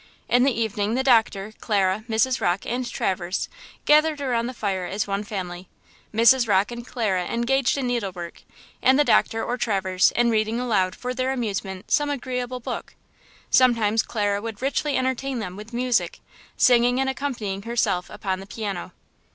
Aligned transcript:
In 0.27 0.45
the 0.45 0.59
evening 0.59 0.95
the 0.95 1.03
doctor, 1.03 1.53
Clara, 1.61 2.03
Mrs. 2.09 2.41
Rocke, 2.41 2.65
and 2.65 2.91
Traverse 2.91 3.47
gathered 3.85 4.19
around 4.19 4.47
the 4.47 4.53
fire 4.55 4.87
as 4.87 5.05
one 5.05 5.23
family–Mrs. 5.23 6.47
Rocke 6.47 6.71
and 6.71 6.87
Clara 6.87 7.25
engaged 7.25 7.77
in 7.77 7.85
needlework, 7.85 8.41
and 8.81 8.97
the 8.97 9.03
doctor 9.03 9.43
or 9.45 9.57
Traverse 9.59 10.09
in 10.09 10.31
reading 10.31 10.59
aloud, 10.59 10.95
for 10.95 11.13
their 11.13 11.31
amusement, 11.31 11.91
some 11.91 12.09
agreeable 12.09 12.59
book. 12.59 12.95
Sometimes 13.51 14.01
Clara 14.01 14.41
would 14.41 14.59
richly 14.63 14.97
entertain 14.97 15.37
them 15.37 15.55
with 15.55 15.71
music–singing 15.71 16.99
and 16.99 17.07
accompanying 17.07 17.61
herself 17.61 18.09
upon 18.09 18.39
the 18.39 18.47
piano. 18.47 18.93